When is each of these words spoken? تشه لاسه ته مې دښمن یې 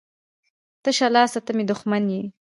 تشه 0.83 1.07
لاسه 1.15 1.39
ته 1.45 1.51
مې 1.55 1.63
دښمن 1.69 2.03
یې 2.13 2.23